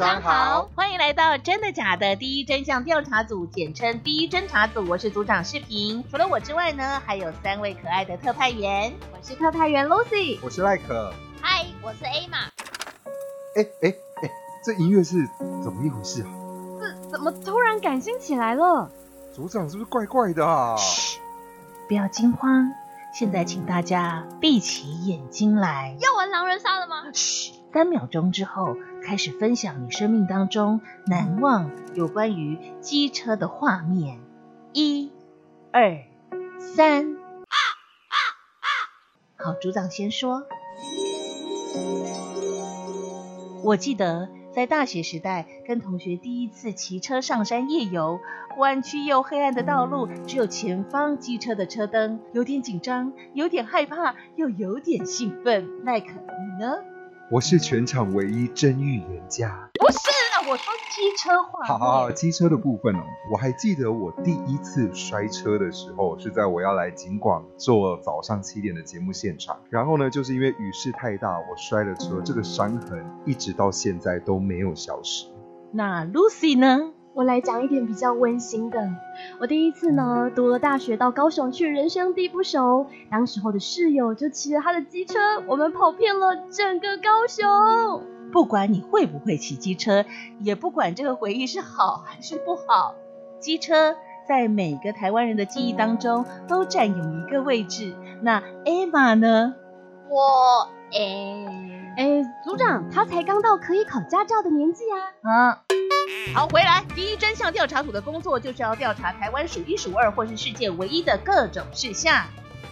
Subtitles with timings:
[0.00, 4.82] 长好，欢迎来到真的假的第一真相调查组，简称第一侦查组。
[4.88, 8.90] 我是组长视频，除了我之外呢，还有三位可爱的特派员。
[9.12, 12.38] 我是特派员 Lucy，我是赖可，嗨，我是 A 玛。
[13.56, 14.30] 哎哎哎，
[14.64, 15.28] 这音乐是
[15.62, 16.28] 怎么一回事啊？
[16.80, 18.90] 这怎么突然感性起来了？
[19.34, 20.76] 组长是不是怪怪的啊？
[20.78, 21.20] 嘘，
[21.86, 22.72] 不要惊慌。
[23.12, 25.94] 现在请大家闭起眼睛来。
[26.00, 27.02] 要玩狼人杀了吗？
[27.12, 28.78] 嘘，三秒钟之后。
[29.02, 34.20] 开始分享你生命当中难忘有关于机车的画面，
[34.72, 35.10] 一、
[35.72, 35.98] 二、
[36.58, 37.16] 三。
[39.36, 40.44] 好，组长先说。
[43.62, 48.20] 我记得在大学时代，跟同学第一次骑车上山夜游，
[48.58, 55.84] 弯曲又黑暗的道路，只有前方机车的车灯，有点紧张，有点害怕，又有点兴奋。
[55.84, 56.76] 奈可，你呢？
[57.32, 59.70] 我是全场唯一真预言家。
[59.74, 59.98] 不是
[60.34, 61.64] 啊，我说机车话。
[61.64, 69.56] 好好好，机车的部分哦，我还记得我第一次摔车的时候，是在我要来景广做早上七点的节目现场。
[69.70, 75.28] 然后呢，就是因为雨势太大，我摔了车，这个伤痕一直到现在都没有消失。
[75.70, 76.94] 那 Lucy 呢？
[77.12, 78.88] 我来讲一点比较温馨的。
[79.40, 88.02] 我第一次呢，读了大学到高雄去，人生地不熟，当时候的室友就骑着他的机车，我们跑遍了整个高雄。
[88.32, 90.04] 不管你会不会骑机车，
[90.38, 92.94] 也不管这个回忆是好还是不好，
[93.40, 93.96] 机车
[94.28, 97.92] 在每个台湾人的记忆当中都占有一个位置。
[98.22, 99.54] 那 Emma 呢？
[100.08, 101.46] 我诶
[101.96, 105.28] 诶，组长，他才刚到可以考驾照的年纪啊。
[105.28, 105.62] 啊。
[106.34, 106.84] 好，回来。
[106.94, 112.24] 第一真相调查组的工作就是要调查台湾数一数二或是世界唯一的各种事项。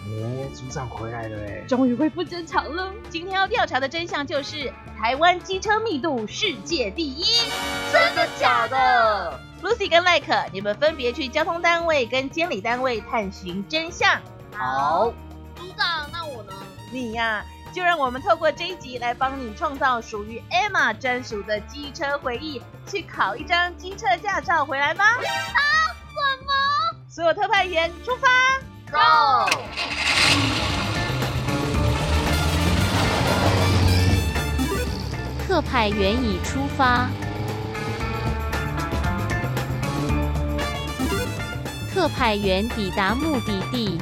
[0.06, 2.92] 哦，组长回来了哎，终于恢复正常了。
[3.10, 7.24] 今天要调查的真相就是台湾机车密度世界第一，
[7.92, 14.18] 真的假的？Lucy 跟赖可，你们分别去交通单位跟监理单位探寻真相。
[14.54, 15.12] 好，
[15.56, 16.52] 组长，那我呢？
[16.90, 17.44] 你呀。
[17.72, 25.04] 就让我们透过这一集来帮你创造属于 Emma 专属的机车回忆，去考一张机车驾照回来吧！
[25.04, 26.52] 啊，什么？
[27.08, 28.28] 所有特派员出发
[28.90, 29.50] ，Go！
[35.46, 37.08] 特派员已出发，
[41.92, 44.00] 特派员抵达目的地。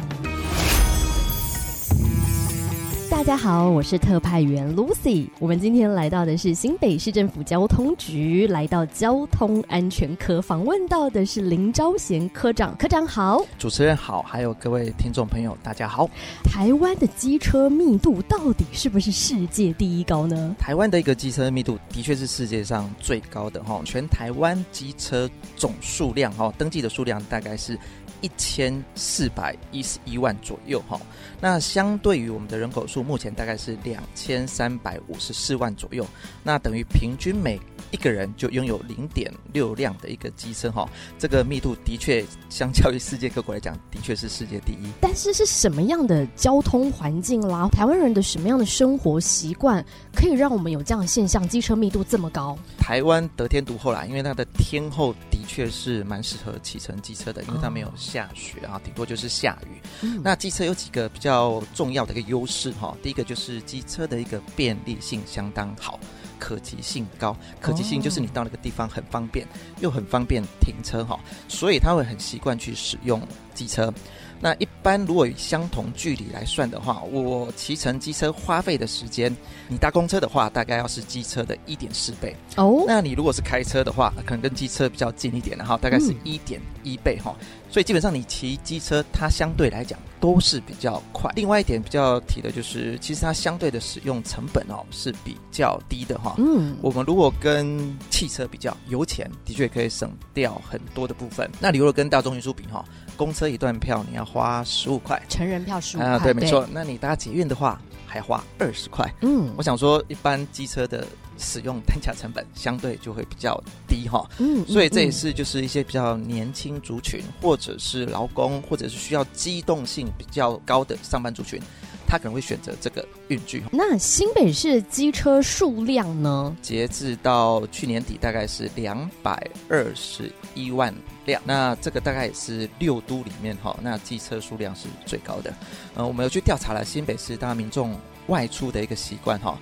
[3.26, 5.28] 家好，我是特派员 Lucy。
[5.40, 12.76] 我们今天来到的是新北市政府交通局，来到交通安全科访问到的是林昭贤科长。
[12.76, 16.08] 科长好，主持人好，还有各位听众朋友，大家好。
[16.44, 20.54] 台湾的机车密度到底是不是世界第一高呢？
[20.56, 27.76] 台湾的一个机车密度的确是世界上最高的哈，全台湾机车总数量哈，登记的数量大概是。
[28.20, 31.00] 一千四百一十一万左右哈，
[31.40, 36.06] 那相对于我们的人口数，目前大概是两千三百五十四万左右，
[36.42, 37.60] 那等于平均每
[37.90, 40.88] 一个人就拥有零点六辆的一个机车哈，
[41.18, 44.90] 这个密度的确相较于世界各国来讲，的确是世界第一。
[45.00, 47.68] 但是是什么样的交通环境啦？
[47.70, 49.84] 台湾人的什么样的生活习惯，
[50.14, 52.56] 可以让我们有这样的现象，机车密度这么高？
[52.78, 57.92] 台湾得天独厚啦，因为它的天候的确是蛮适合骑乘机车的，因为它没有。
[57.96, 59.80] 下雪啊，顶多就是下雨。
[60.22, 65.98] 那机车有几个比较重要的一个优势哈，第一个就是机车的一个便利性相当好，
[66.38, 67.36] 可及性高。
[67.60, 69.46] 可及性就是你到那个地方很方便，
[69.80, 73.20] 又很方便停车哈，所以他会很习惯去使用
[73.54, 73.92] 机车。
[74.40, 79.34] 那一般如果以相同距离来算的话，我骑乘机车花费的时间，
[79.68, 82.84] 你搭公车的话，大概要是机车的一点四倍哦。
[82.86, 87.34] 那你如果是开车的话，可能跟机车比较近一点然后，大概是一点一倍哈。
[87.76, 91.30] 所以基本上你骑机车，它相对来讲都是比较快。
[91.36, 96.36] 另外一点比较提的就是，其实它相对的使用成本哦是比较低的哈。
[96.38, 101.50] 嗯，我们如果跟汽车比较，油钱的确可以省掉很多的部分。
[101.60, 102.82] 那你如果跟大众运输比哈，
[103.14, 106.66] 公车一段票你要花十五块，成人票十五块，啊，对，没错。
[106.72, 109.06] 那你搭捷运的话，还花二十块。
[109.20, 111.06] 嗯，我想说，一般机车的。
[111.38, 121.60] 使用单价成本相对就会比较低哈，嗯，所以这也是就是一些比较年轻族群，或者是劳工，或者是需要机动性比较高的上班族群，
[122.06, 123.62] 他可能会选择这个运具。
[123.70, 126.56] 那新北市机车数量呢？
[126.62, 130.94] 截至到去年底大概是两百二十一万
[131.24, 135.52] 辆，那这个大概也是六都里面哈，那机车数量是最高的。
[135.94, 137.98] 呃，我们有去调查了新北市大家民众
[138.28, 139.58] 外出的一个习惯哈。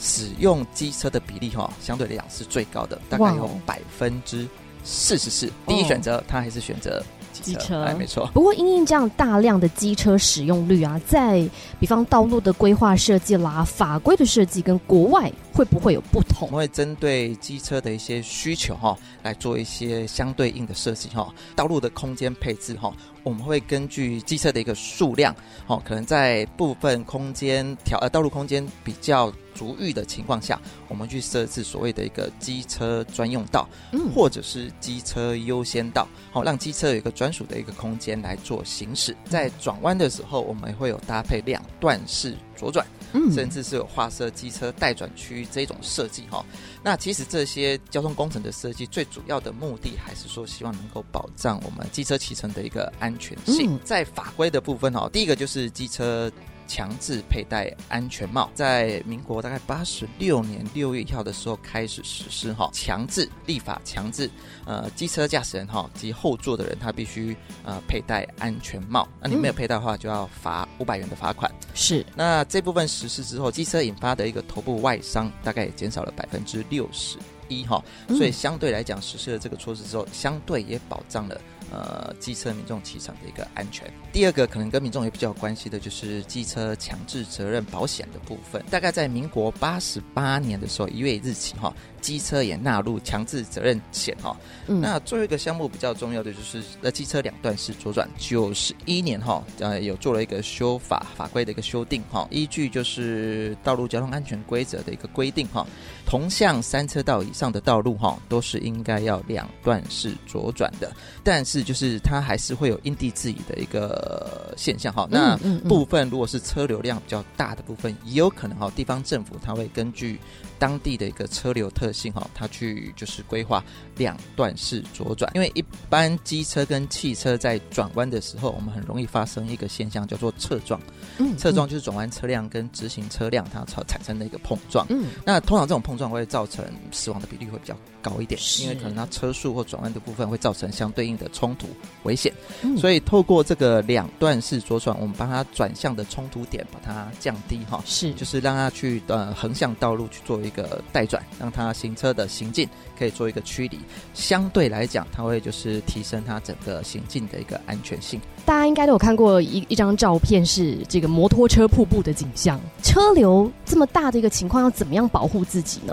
[0.00, 4.46] 使用机车的比例哈，相对来讲是最高的，大概有百分之
[4.84, 5.50] 四十四。
[5.66, 7.02] 第一选择，他还是选择
[7.32, 8.28] 机车，哎，没错。
[8.32, 11.48] 不过，因应这样大量的机车使用率啊，在
[11.80, 16.48] 比方道路的规划设计啦、法规的设计，跟国外会不会有不同？
[16.48, 21.34] 我们会针对机车的一些需求哈，来做一些相对应的设计哈。
[21.54, 22.92] 道路的空间配置哈。
[23.22, 25.34] 我们会根据机车的一个数量，
[25.66, 39.16] 哦，可能在部分空间条呃道路空间比较足裕的情况下，我们去设置所谓的一个机车专用道，嗯，或者是机车优先道，好，让机车有一个专属的一个空间来做行驶。
[39.24, 42.86] 在转弯的时候，我们会有搭配两段式左转。
[43.32, 46.44] 甚至是有画设机车待转区域这种设计哈，
[46.82, 53.78] 那其实这些交通工程的设计最主要的目的还是说希望能够保障我们机车骑乘的一个安全性。
[53.84, 56.30] 在法规的部分哈，第一个就是机车。
[56.66, 64.30] 强制佩戴安全帽，在民国大概八十六年六月一号的时候开始实施哈，强制立法强制，
[64.64, 71.50] 呃，机车驾驶人哈及后座的人他必须呃佩戴安全帽，那你没有佩戴的话就要罚五百元的罚款。
[71.74, 77.18] 是，那这部分实施之后，机车引发的一个头部外伤大概也减少了百分之六十
[77.48, 81.40] 一哈，所以相对来讲实施了这个措施之后，相对也保障了。
[81.70, 83.90] 呃，机车民众骑乘的一个安全。
[84.12, 88.62] 第二个可能跟民众也比较有关系的，就是机车强制责任保险的部分。
[88.70, 91.74] 大概在民国八十八年的时候，一月一日起哈。
[92.02, 94.36] 机车也纳入强制责任险哈，
[94.66, 105.66] 那最后一个项目比较重要的就是呃机车两段式左转，九十一年哈呃有做了一个修法法规的一个修订哈，依据就是道路交通安全规则的一个规定哈，
[106.06, 110.90] 同向三车道以上的道路哈都是应该要两段式左转的，
[111.24, 115.36] 但是就是它还是会有因地制宜的一个现象哈，那
[115.68, 120.18] 部分如果是车流量比较大的部分，也有可能哈地方政府它会根据。
[120.58, 123.62] 当地的一个车流特性哈，它去就是规划
[123.94, 130.80] 两段式左转，因为一般机车跟汽车在转弯的时候，我们很容易发生一个现象叫做侧撞。
[131.18, 134.86] 嗯，侧撞就是转弯车辆跟直行车辆它产产生的一个碰撞。
[134.88, 141.66] 嗯，那通常这种碰撞会造成死亡的比例会比较高一点，因为可能它车速或转弯的部分会造成相对应的冲突
[142.04, 142.32] 危险。
[142.78, 150.36] 所以透过这个两段式左转，我们帮它转向的冲突点把它降低哈，是就是让它去呃横向道路去做。
[150.46, 153.80] 一个带转，让它行车的行进可以做一个驱离，
[154.14, 158.20] 相对来讲，它会就是提升它整个行进的一个安全性。
[158.46, 162.60] 大家应该都有看过一一张照片，是这个摩托车瀑布的景象。
[162.80, 165.92] 车流这么大的一个情况，要怎么样保护自己呢？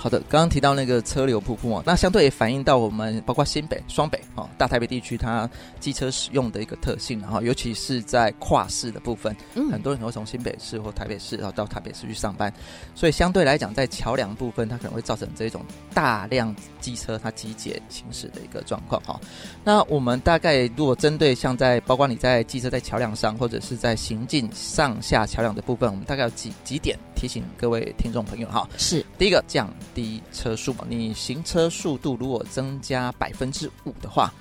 [0.00, 5.46] 好的，刚刚提到那个车流瀑布啊，那相对也反映到我们包括新北、双北哦，大台北地区它
[5.78, 12.50] 机车使用的一个特性，然后尤其是在跨市的部分，嗯，很多人会从新北市或台北市，然后到台北市去上班，
[12.94, 19.20] 所以相对来讲，在桥梁部分，它可能会造成这种大量机车它集结行驶的一个状况哈。
[19.62, 28.66] 那我们大概如果针对像在包括你在机车在桥梁上，或者是在行进上下桥梁的部分，我们大概有几几点提醒各位听众朋友哈。
[28.78, 29.70] 是第一个降。
[29.94, 34.32] 低车速嘛，你行车速度如果增加百分之五的话，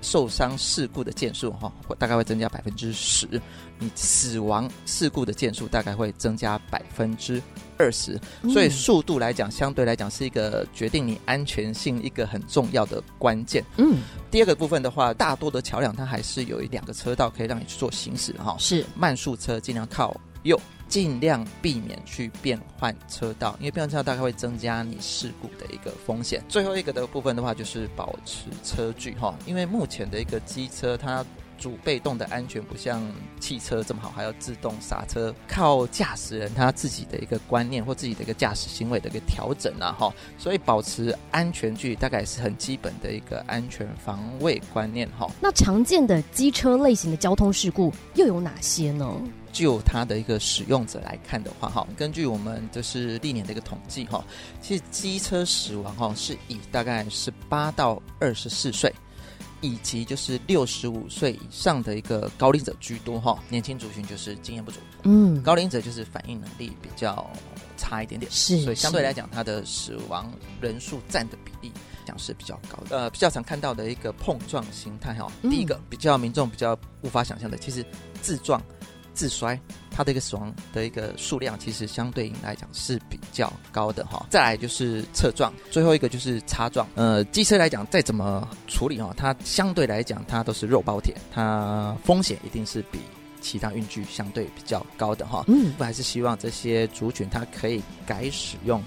[0.00, 3.26] 受伤事故的件数哈，大概会增加百分之十；
[3.78, 7.42] 你死亡事故的件数大概会增加百分之
[7.76, 8.16] 二十。
[8.52, 13.64] 所以速度来讲，相对来讲是一个决定你安全性一个很重要的关键。
[13.76, 13.98] 嗯，
[14.30, 18.54] 第二个部分的话，大多的桥梁它还是有一两个车道可以让你去做行驶哈。
[18.58, 20.60] 是慢速车尽量靠右。
[20.88, 26.42] 尽量避免去变换车道，因为变换车道大概会增加你事故的一个风险。
[26.48, 31.24] 最后一个的部分的话，就是保持车距哈，因为目前的一个机车它
[31.58, 33.02] 主被动的安全不像
[33.40, 45.28] 汽车这么好，还要自动刹车，靠驾驶人他自己的一个观念或自己的一个驾驶行为的一个调整啊，哈，所以保持安全距离大概是很基本的一个安全防卫观念哈。
[45.40, 49.12] 那常见的机车类型的交通事故又有哪些呢？
[49.58, 54.24] 就它的一个使用者来看的话，哈，根据我们就是历年的一个统计哈，
[54.62, 58.92] 其实机车死亡哈是以大概十八到二十四岁。
[59.60, 67.28] 以及就是六十五岁以上的一个高龄者居多哈，年轻族群就是经验不足，嗯，高龄者就是反应能力比较
[67.76, 71.72] 差一点点，是，所以相对来讲，他的死亡人数占的比例
[72.06, 72.96] 讲是比较高的。
[72.96, 77.84] 呃，比较常看到的一个碰撞形态哈，第一个比较民众比较无法想象的，其实
[78.22, 78.62] 自撞。
[79.18, 79.58] 自摔，
[79.90, 84.24] 它的一个死亡的一个数量，其实相对应来讲是比较高的哈。
[84.30, 86.86] 再来就是侧撞，最后一个就是擦撞。
[86.94, 93.00] 呃，机车来讲，再怎么处理哈，它相对来讲它都是肉包铁，它风险一定是比
[93.40, 95.44] 其他运具相对比较高的哈。
[95.48, 98.80] 嗯，我还是希望这些族群它可以改使用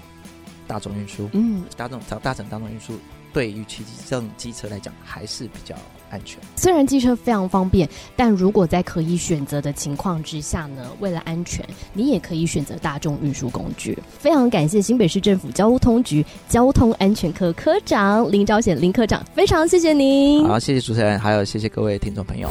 [0.66, 1.28] 大众运输。
[1.34, 2.98] 嗯，大众找大众大众运输。
[3.34, 5.76] 对于骑这种机车来讲，还是比较
[6.12, 6.38] 安全。
[6.54, 13.98] 虽然机车非常方便，但如果在可以选择的情况之下呢，为了安全，你也可以选择大众运输工具。
[14.18, 20.46] 非常感谢新北市政府交通局交通安全科科长林昭显林科长，非常谢谢您。
[20.46, 22.48] 好，谢谢主持人，还有谢谢各位听众朋友。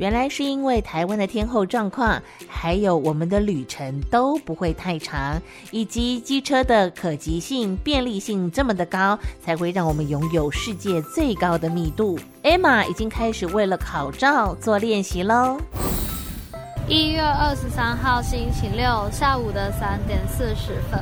[0.00, 5.38] 原来是因为台湾的天候状况，还有我们的旅程都不会太长，
[5.70, 12.18] 以及机车的可及性、便利性这么的高，才会让我们拥有世界最高的密度。
[12.42, 15.58] Emma 已经开始为了考照做练习喽。
[16.88, 20.98] 一月二十三号星期六下午的三点四十分，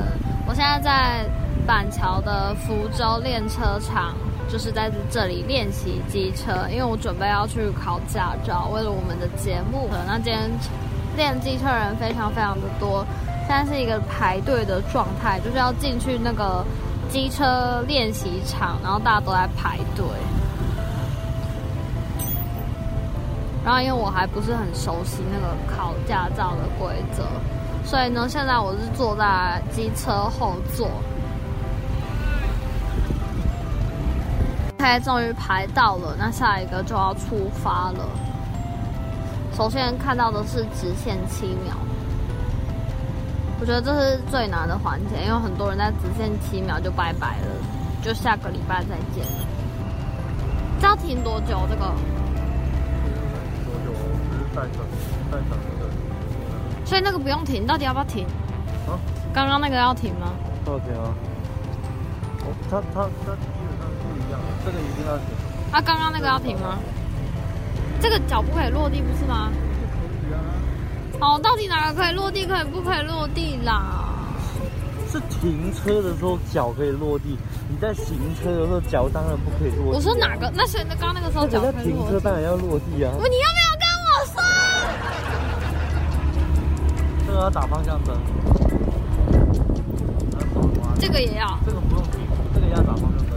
[0.49, 1.25] 我现在在
[1.65, 4.17] 板桥的福州练车场。
[4.51, 9.89] 就是在这里练习机车，因为我准备要去考驾照，为了我们的节目。
[10.07, 10.51] 那今天
[11.17, 13.05] 练机车人非常非常的多，
[13.47, 16.65] 现在是一个排队的状态，就是要进去那个
[17.11, 20.05] 机车练习场，然后大家都在排队。
[23.65, 27.23] 然后因为我还不是很熟悉那个考驾照的规则，
[27.85, 30.89] 所以呢，现在我是坐在机车后座。
[34.81, 38.09] OK，终于排到了，那下一个就要出发了。
[39.53, 41.75] 首先看到的是直线七秒，
[43.59, 47.47] 我觉得这是最难的环节，因为很多人在直线七秒就拜拜了，
[48.05, 49.47] 就下个礼拜再见了。
[50.81, 51.59] 这要停多久？
[51.69, 51.93] 这个？
[56.85, 58.25] 所以那个不用停，到底要不要停？
[58.87, 58.95] 啊？
[59.35, 60.33] 刚刚那个要停吗？
[60.67, 61.11] 要停啊！
[62.47, 63.58] 哦，他他他。
[64.71, 65.27] 这个一定要停。
[65.73, 66.79] 啊，刚刚那个要停吗？
[68.01, 69.51] 这个脚不可以落地，不是吗？
[69.91, 70.39] 可以啊。
[71.21, 74.05] 哦，到底哪个可以落地，可以不可以落地啦？
[75.11, 79.97] 是停车的时候脚可以落地，你在行车的时候脚当然不可以落地。
[79.97, 80.53] 我说哪个？
[80.55, 83.11] 那是那刚刚那个时候脚可以停车当然要落地啊。
[83.11, 83.31] 你要不要
[83.81, 84.43] 跟我说？
[87.27, 88.15] 这个要打方向灯。
[91.01, 91.59] 这个也要。
[91.65, 92.21] 这个不用停，
[92.55, 93.28] 这个要打方向灯。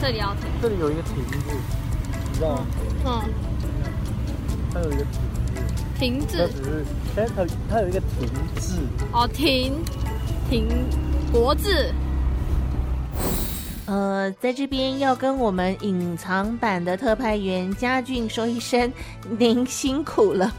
[0.00, 1.36] 这里要停，这里有一个停字，
[2.30, 2.66] 你知道吗？
[3.04, 3.22] 嗯，
[4.72, 5.04] 它有一个
[5.98, 6.84] 停字，停字，只是，
[7.16, 8.78] 哎，它它有一个亭字，
[9.12, 9.82] 哦，亭，
[10.48, 10.68] 亭，
[11.32, 11.92] 国字。
[13.86, 18.92] 呃，在这边要跟我们隐藏版的特派员嘉俊说一声，
[19.38, 20.52] 您辛苦了。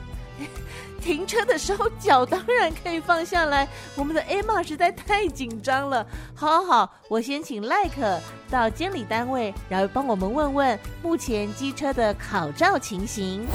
[1.00, 3.68] 停车的时候脚当然可以放下来。
[3.96, 6.06] 我们的 Emma 实在太紧张了。
[6.36, 13.48] 好好好，我先请 Like 到监理单位，然后帮我们问问目前机车的考照情形。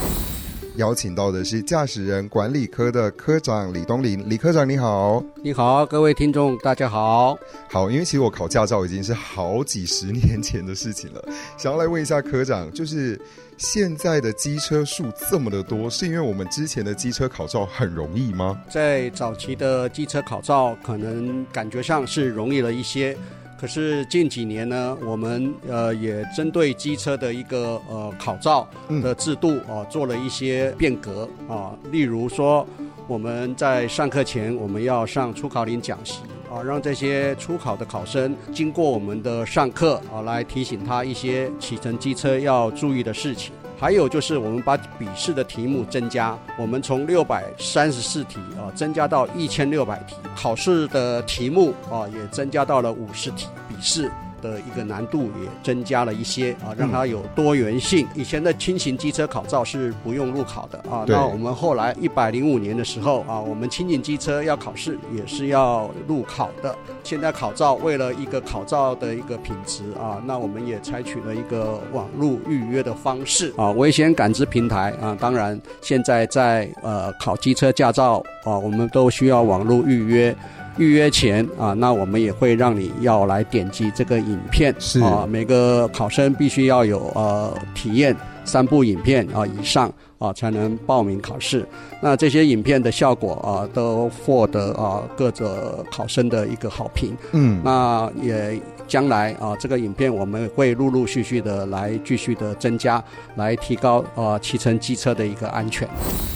[0.76, 5.22] 邀请到的是驾驶人管理科的科长李东林，李科长你好。
[5.42, 7.38] 你好，各位听众大家好。
[7.70, 11.24] 好，因为其实我考驾照已经是好几十年前的事情了，
[11.56, 13.20] 想要来问一下科长，就是。
[13.56, 18.60] 现在的机车数这么的多，是因为我们之前的机车考照很容易吗？
[18.68, 23.16] 在早期的机车考照，可能感觉上是容易了一些。
[23.58, 28.68] 可是近几年呢，我们呃也针对机车的一个呃考照
[29.02, 31.74] 的制度啊，做了一些变革啊。
[31.90, 32.66] 例如说，
[33.06, 36.20] 我们在上课前，我们要上初考领讲习
[36.52, 43.52] 啊，让这些初考的考生经过我们的上课啊，来提醒他一些启程机车要注意的事情。
[43.78, 54.10] 还有就是，我们把笔试的题目增加，我们从六百三十四题啊，增加到一千六百题；考试的题目啊，也增加到了五十题，笔试。
[54.44, 58.06] 的一个难度也增加了一些啊，让它有多元性。
[58.14, 66.76] 以前的轻型机车考照是不用路考的啊，那我们后来一百零五年的时候啊，我们轻型机车要考试也是要路考的。
[67.02, 80.36] 现在考照为了一个考照的一个品质啊，那我们也采取了一个网络预约的方式啊，危险感知平台啊，当然现在在呃考机车驾照啊，我们都需要网络预约。
[80.76, 91.64] 预约前啊，那我们也会让你要来点击这个影片，是啊，每个考生必须要有呃体验三部影片啊以上啊才能报名考试。
[92.00, 97.16] 那这些影片的效果啊，都获得啊各个考生的一个好评。
[97.32, 103.02] 嗯，那也将来啊，这个影片我们会陆陆续续的来继续的增加，
[103.36, 105.88] 来提高啊骑乘机车的一个安全。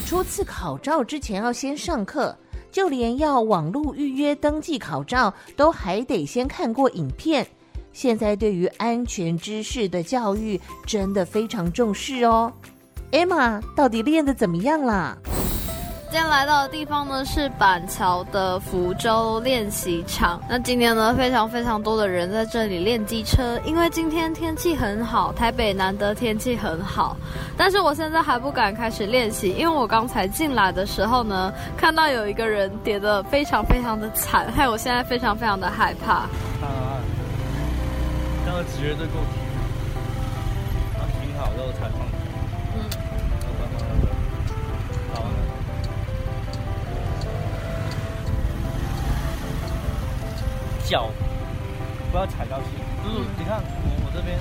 [0.06, 2.34] 初次考照之前要先上课。
[2.70, 7.46] 就连要网络预约登记考照，都还得先看过影片。
[7.92, 12.52] 现在对于安全知识的教育，真的非常重视哦。
[13.10, 15.16] Emma，到底练得怎么样啦？
[16.10, 20.40] 今天来到的地方呢是板桥的福州练习场。
[20.48, 27.14] 那今天呢非常非常多的人在这里练机车，因为今天天气很好，台北难得天气很好。
[27.58, 36.26] 但是我现在还不敢开始练习，因为我刚才进来的时候呢，看到有一个人跌得非常非常的惨，害我现在非常非常的害怕。
[36.58, 37.02] 看看，
[38.46, 39.42] 这样绝对够停，
[40.94, 42.00] 然后停好之后才放。
[42.74, 43.17] 嗯。
[50.88, 51.10] 脚
[52.10, 52.72] 不要踩到线，
[53.04, 54.40] 就是你看我我这边，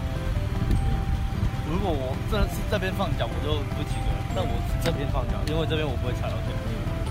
[1.70, 4.08] 如果我这是这边放脚，我就不及格。
[4.34, 4.52] 但我
[4.82, 6.56] 这边放脚，因为这边我不会踩到线，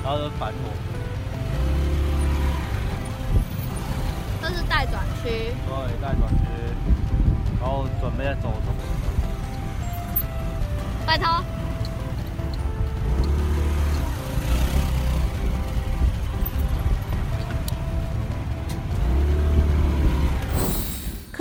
[0.02, 0.72] 然后反我。
[4.40, 5.52] 这是待转区。
[5.52, 6.44] 对，待转区，
[7.60, 8.72] 然后准备走走。
[11.04, 11.44] 拜托。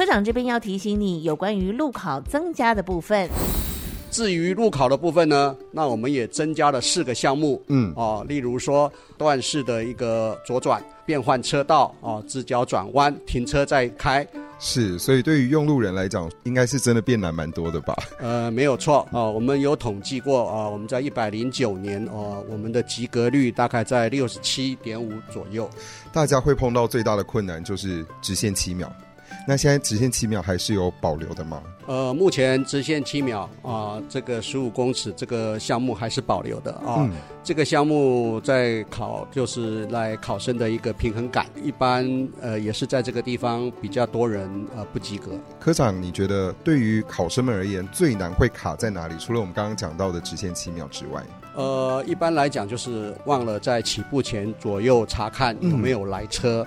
[0.06, 3.28] 科长这边要提醒你有关于路考增加的部分。
[4.12, 7.60] 至于路考的部分呢，那我们也增加了四个项目。
[7.70, 14.26] 嗯，哦，例如说段式的一个左转、变换车道、哦，直角转弯、停车再开。
[14.60, 17.96] 是，所以对于用路人来讲，应该是真的变难蛮多的吧？
[18.20, 25.68] 呃，没有错啊，我们有统计过啊，我们在一百零九年哦，我们的及格率大概在六十七点五左右。
[26.14, 28.90] 大家会碰到最大的困难就是直线七秒。
[29.48, 31.62] 那现在直线七秒还是有保留的吗？
[31.86, 36.96] 呃，目前直线七秒啊，这个十五公尺这个项目还是保留的啊。
[36.98, 37.12] 嗯。
[37.44, 45.34] 这个项目在考就是来考生的一个平衡感，一般呃也是在这个地方比较多人呃不及格。
[45.60, 49.14] 科长，你觉得对于考生们而言最难会卡在哪里？
[49.20, 56.66] 除了我们刚刚讲到的直线七秒之外，呃，一般来讲就是忘了在起步前左右查看有没有来车。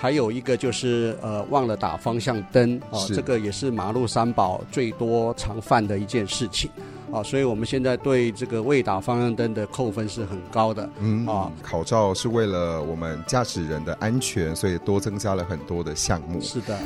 [0.00, 6.70] 还有一个就是呃忘了打方向灯啊，这个也是马路三宝最多常犯的一件事情
[7.12, 10.88] 啊，所以我们现在对这个未打方向灯的扣分是很高的。
[11.00, 16.40] 嗯啊，考照是为了我们驾驶人的安全，所以多增加了很多的项目。
[16.40, 16.78] 是的，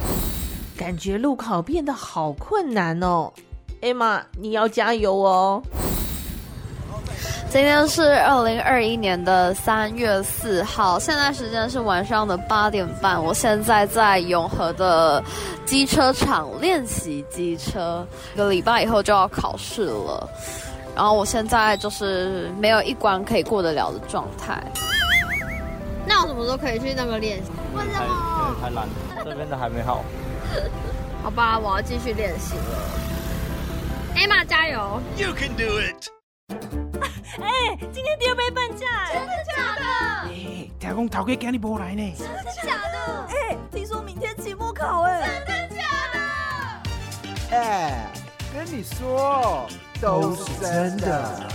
[0.76, 3.32] 感觉路考变得好困难哦，
[3.80, 5.62] 艾玛，你要加油哦。
[7.54, 13.22] 今天是二零二一年的三月四号，现在时间是晚上的八点半。
[13.22, 15.22] 我现在在永和的
[15.64, 20.28] 机车厂练习机车，一个礼拜以后就要考试了。
[20.96, 24.60] 然后我现在就是没有一关可以过得了的状态。
[26.04, 27.52] 那我什么时候可以去那个练习？
[27.72, 28.56] 为什么？
[28.60, 28.88] 太懒，
[29.24, 30.04] 这边的还没好。
[31.22, 32.78] 好吧，我要继续练习了。
[34.16, 36.08] 艾玛加油！You can do it.
[37.40, 39.82] 哎，今天第二杯半价，真的假的？
[40.28, 43.26] 哎，听讲头家今日无来呢，真的假的？
[43.28, 45.82] 哎，听说明天期末考，哎，真的假
[47.50, 47.56] 的？
[47.56, 48.06] 哎，
[48.52, 49.66] 跟你说，
[50.00, 51.50] 都是真的。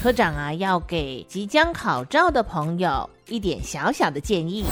[0.00, 4.64] 科长啊，要给即将考照的朋友一点小小的建议。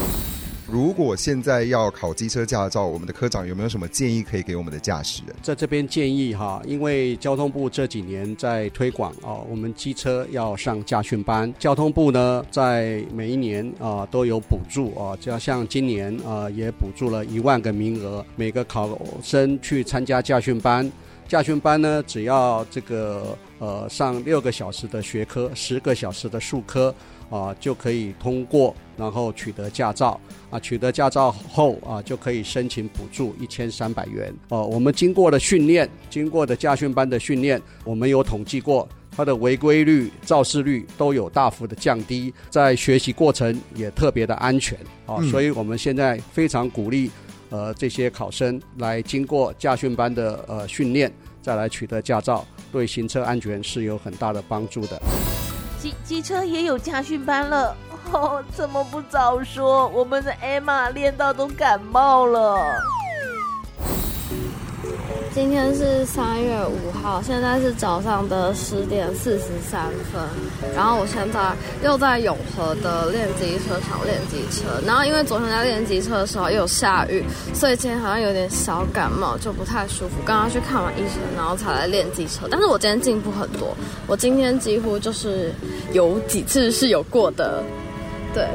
[0.70, 5.34] 如果现在要考机车驾照，我们的科长有没有什么建议可以给我们的驾驶人？
[5.42, 11.52] 在这边建议哈，因为交通部这几年在推广啊，我们机车要上驾训班。
[11.58, 20.90] 交通部呢，在每一年啊都有补助啊，就像今年啊也补助了一万个名额，每个考生去参加驾训班。
[21.26, 26.94] 驾训班呢，只要这个呃上六个小时的学科，十个小时的术科
[27.28, 30.60] 啊，就可以通过，然后取得驾照啊。
[30.60, 34.32] 取得驾照后啊，就可以申请补助一千三百元。
[34.50, 38.86] 哦，我们经过了训练，经过的驾训班的训练，我们有统计过。
[39.16, 47.10] 它的违规率、肇事率都有大幅的降低，在学习过程也特别的安全啊，所以我们现在非常鼓励，
[47.50, 55.02] 呃，这些考生来经过驾训班的呃训练，再来取得驾照，对行车安全是有很大的帮助的。
[55.82, 57.76] 机机车也有驾训班了，
[58.12, 59.88] 哦， 怎么不早说？
[59.88, 62.58] 我们的艾玛练到都感冒了。
[65.32, 70.20] 今天是三月五号，现在是早上的十点四十三分。
[70.74, 74.84] 然后我现在又在永和的练机车场练机车。
[74.84, 80.16] 然后因为昨天在练机车的时候又有下雨，所以今天好像有点小感冒，就不太舒服。
[80.26, 82.48] 刚刚去看完医生，然后才来练机车。
[82.50, 83.68] 但是我今天进步很多，
[84.08, 85.54] 我今天几乎就是
[85.92, 87.62] 有几次是有过的，
[88.34, 88.48] 对。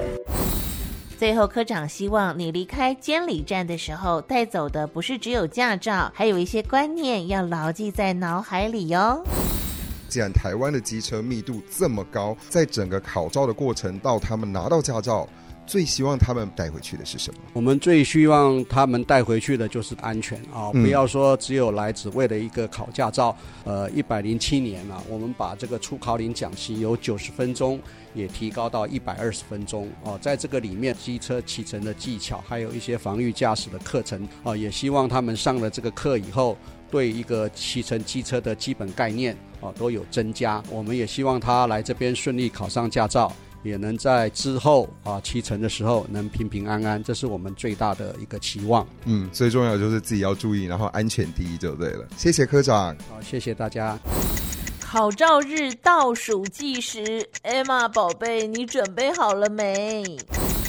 [1.18, 9.24] 最后，科长希望你离开监理站的时候，带走的不是只有驾照，还有一些观念要牢记在脑海里哟。
[10.10, 15.28] 既然台湾的机车密度这么高，在整个考照的过程到他们拿到驾照。
[15.68, 17.40] 最希望他们带回去的是什么？
[17.54, 20.72] 我们最希望他们带回去的就是安全啊！
[20.72, 23.36] 不要说只有来只为了一个考驾照。
[23.64, 27.80] 呃，一百零七年了，我们把这个初考领讲习由九十分钟
[28.14, 30.20] 也提高到一百二十分钟哦。
[30.22, 36.56] 在这个里面，机车启程的技巧，还有一些防御驾驶的课程啊，也希望他们上了这个课以后，
[36.92, 40.62] 对一个骑乘机车的基本概念啊都有增加。
[40.70, 43.34] 我们也希望他来这边顺利考上驾照。
[43.66, 48.88] 也能在之后啊启程的时候能平平安安，这是我们最大的一个期望。
[49.06, 52.06] 嗯，最重要就是自己要注意，然后安全第一就对了。
[52.16, 53.98] 谢谢科长，好，谢谢大家。
[54.80, 60.18] 考照日倒数计时，Emma 宝贝，你准备好了没？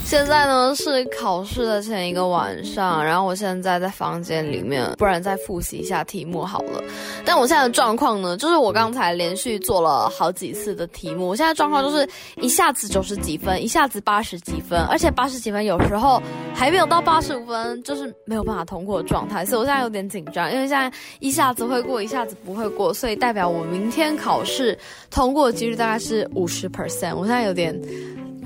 [0.07, 6.81] 现在呢是考试的前一个晚上，然后我现在在房间里面，不然再复习一下题目好了。
[7.25, 16.23] 但我现在的状况呢，就是我刚才连续做了好几次的题目，我现在状况就是一下子九十几分，一下子八十几分，而且八十几分有时候
[16.55, 24.79] 还没有到八十五分，就是没有办法通过的状态，所以我现在有点紧张，因为现在一下子会过，一下子不会过，所以代表我明天考试
[25.11, 27.77] 通过几率大概是五十 percent，我现在有点。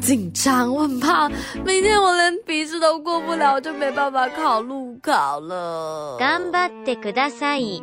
[0.10, 1.28] 紧张，我很怕
[1.63, 6.17] 明天我连笔试都过不了，就没办法考路考了。
[6.19, 7.82] 頑張ってください。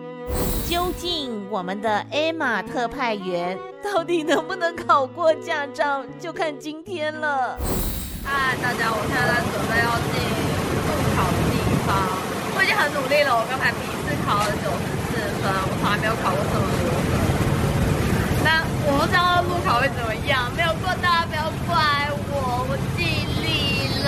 [0.68, 7.58] 究竟我们的 Emma 特派员到底能不能考过驾照，就看今天了。
[8.24, 10.22] 嗨，大家，我现在在准备要进
[10.86, 11.90] 路考的地方，
[12.56, 13.34] 我已经很努力了。
[13.34, 17.10] 我刚才笔试考了九十四分，我从来没有考过这么多分。
[18.44, 18.48] 那
[18.86, 21.95] 我不知道路考会怎么样，没有过大家不要怪我，我
[22.97, 23.05] 尽
[23.43, 24.07] 力了。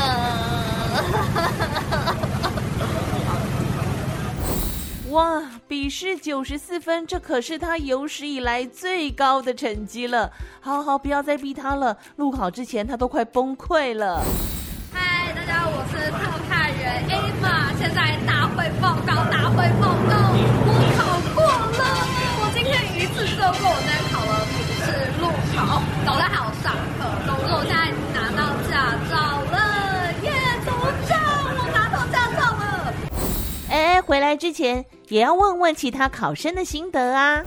[5.10, 10.32] 哇，笔试九十四分，这可是他有史以来最高的成绩了。
[10.62, 14.24] 好好，不要再逼他了，路考之前他都快崩溃了。
[14.94, 16.12] 嗨，大家好，我是
[34.40, 37.44] 之前也要问问其他考生的心得啊。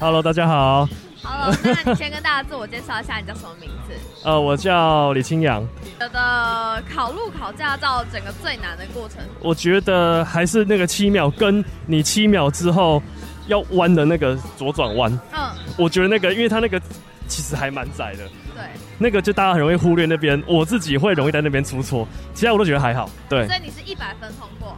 [0.00, 0.88] Hello，大家好。
[1.22, 3.92] Hello，那你先跟大家自我介绍一下，你叫什么名字？
[4.24, 5.62] 呃，我叫李清扬。
[5.98, 13.02] 觉得考路考驾照整个最难的过程，我觉得还是那个七秒，跟你七秒之后。
[13.46, 16.80] 要弯的那个左转弯，嗯，我觉得那个，因为它那个
[17.28, 18.64] 其实还蛮窄的，对，
[18.96, 23.46] 那个就大家很容易忽略那边，我自己会容易在那边出错，其他我都觉得还好，对。
[23.46, 24.74] 所以你是一百分通过，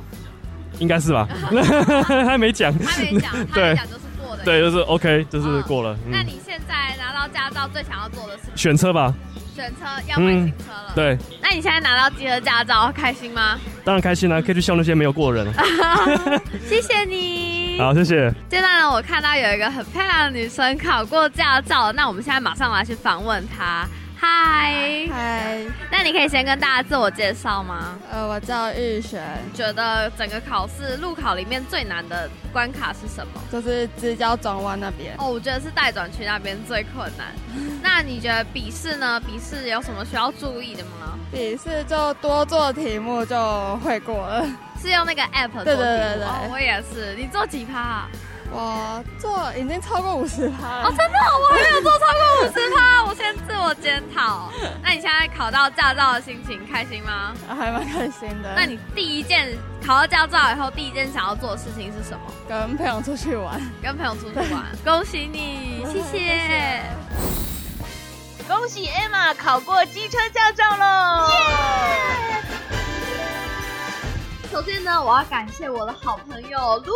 [0.78, 1.28] 应该是吧？
[2.08, 5.96] 他没讲，他没讲， 对，讲就是过的，对，就是 OK，就是过了。
[6.08, 9.14] 那你现在拿到驾照最想要做的是选车吧？
[9.54, 11.16] 选车要买新车了，对。
[11.40, 13.58] 那你现在拿到机车驾照开心吗？
[13.84, 15.54] 当然开心啦，可以去笑那些没有过的人。
[16.68, 18.30] 谢谢你，好，谢谢。
[18.50, 23.86] 现在呢，我看到有一个很漂亮的女生考过驾照，那我们现在马上来去访问她。
[24.18, 27.98] 嗨嗨，那你可以先跟大家自我介绍吗？
[28.10, 29.22] 呃，我叫玉璇。
[29.52, 33.40] 觉得整个考试路考里面最难的关卡是什么？
[33.52, 35.14] 就是直角转弯那边。
[35.18, 37.26] 哦，我觉得是待转区那边最困难。
[37.82, 39.20] 那你觉得笔试呢？
[39.20, 41.18] 笔试有什么需要注意的吗？
[41.30, 44.46] 笔试就多做题目就会过了。
[44.80, 45.76] 是用那个 app 做题目？
[45.76, 47.14] 对对对对，我也是。
[47.16, 48.06] 你做几趴？
[48.50, 50.88] 我做已经超过五十趴了。
[50.88, 54.50] 哦，真的，我还没有做超过五十趴，我先自我检讨。
[54.82, 57.34] 那你现在考到驾照的心情开心吗？
[57.48, 58.54] 还蛮开心的。
[58.54, 62.20] 那你第一件考到驾照以后，第一件想要做的事情是什么？
[62.48, 63.60] 跟朋友出去玩。
[63.82, 66.82] 跟朋友出去玩， 恭喜你，谢谢。
[68.48, 71.28] 恭喜 Emma 考过机车驾照喽！
[74.50, 76.92] 首先呢，我要感谢我的好朋友露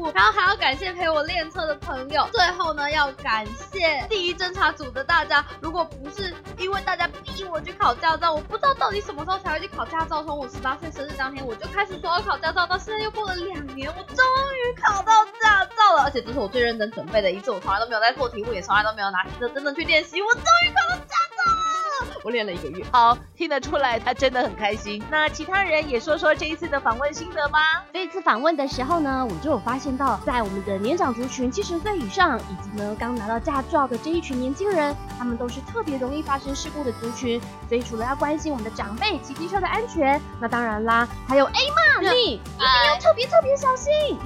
[0.00, 5.44] 露，然后还要感谢陪我练车的朋友，最后呢，要感谢第一侦查组的大家。
[5.60, 10.22] 如果不是因为大家逼我去考驾照，我不知道到底什么时候才会去考驾照。
[10.24, 21.67] 从我十八岁生日当天我就开始说要考驾照，到现在又过了两年，我终于考到驾照了，而且这是我最认真准备的一次，我从来都没有在做题目，也从来都没有拿车真的去练习，我终于考到驾照了。
[22.24, 25.02] 我练了一个月，好听得出来，他真的很开心。
[25.10, 27.58] 那其他人也说说这一次的访问心得吧。
[27.92, 37.40] 这一次访问的时候呢，我就有发现到，在我们的年长族群七十岁以上，以及呢刚拿到驾照的这一群年轻人，他们都是特别容易发生事故的族群。
[37.68, 44.18] 所以除了要关心我们的长辈骑机车的安全，那当然啦，还有 A 嘛， 你一定要特别特别小心。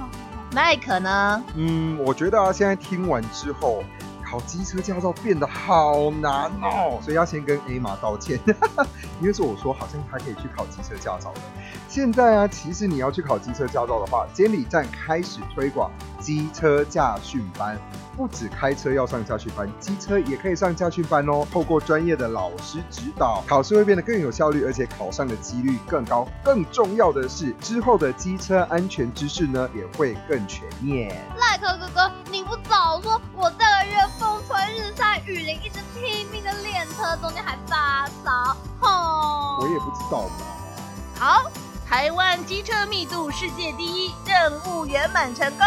[0.55, 1.43] 麦克呢？
[1.57, 3.83] 嗯，我觉得啊，现在听完之后。
[4.33, 8.41] 考机车驾照变得好难哦，所以要先跟 A 马道歉，
[9.21, 11.41] 因为是我说好像他可以去考机车驾照的。
[11.87, 15.91] 现在啊，其实你要去考机车驾照的话，监理站开始推广
[16.23, 17.77] 机车驾训班，
[18.17, 21.47] 不止开车要上驾训班，机车也可以上驾训班哦。
[21.53, 26.27] 透过专业的老师指导，考试会变得更有效率，而且考上的几率更高。
[26.45, 31.11] 更重要的是，之后的机车安全知识呢也会更全面。
[31.37, 39.59] 赖克哥哥，你不早说，我这个月风吹日晒雨淋，一直拼命的练车，中间还发烧，吼！
[39.61, 40.35] 我也不知道嘛。
[41.19, 41.62] 好。
[41.93, 45.67] 台湾机车密度世界第一，任务圆满成功！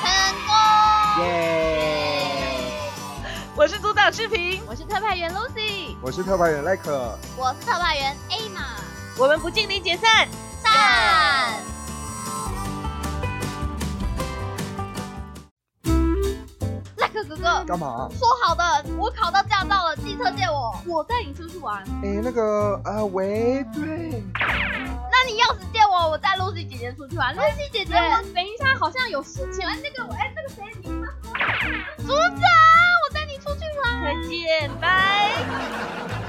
[0.00, 0.10] 成
[0.46, 1.22] 功！
[1.22, 2.72] 耶！
[3.54, 8.62] 我是组长视频，我是特派员 Lucy，我是特派员赖克，我是特派员 A 玛。
[9.18, 10.26] 我们不敬礼解散，
[10.62, 11.60] 散！
[17.12, 18.08] 哥哥，干嘛？
[18.18, 21.84] 说好的，我考到驾照了，机车借我，我带你出去玩。
[22.02, 24.24] 哎，那个，呃，喂，对。
[25.22, 27.36] 那你钥匙借我，我带露西姐姐出去玩。
[27.36, 29.62] 露西姐姐，我等一下好像有事情。
[29.66, 31.08] 哎，那个，哎，那个谁，你妈？
[31.98, 34.02] 组长，我带你出去玩。
[34.02, 36.19] 再见，拜。